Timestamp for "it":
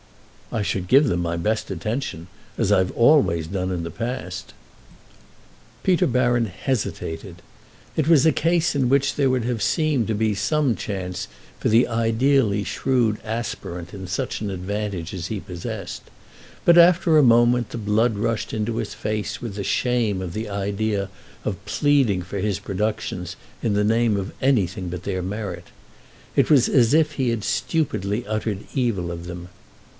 7.95-8.07, 26.35-26.49